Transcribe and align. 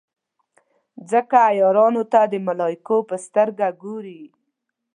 ځکه 1.11 1.35
عیارانو 1.51 2.03
ته 2.13 2.21
د 2.31 2.33
ملایکو 2.47 2.97
په 3.09 3.15
سترګه 3.25 3.67
ګوري. 3.83 4.21